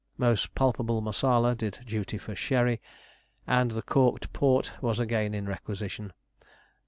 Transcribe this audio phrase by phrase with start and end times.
[0.17, 2.81] Most palpable Marsala did duty for sherry,
[3.45, 6.11] and the corked port was again in requisition.